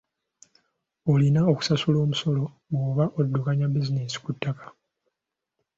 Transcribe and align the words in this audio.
Olina 1.11 1.41
okusasula 1.51 1.97
omusolo 2.05 2.43
bw'oba 2.69 3.05
oddukanya 3.19 3.65
bizinensi 3.73 4.17
ku 4.23 4.31
ttaka. 4.35 4.67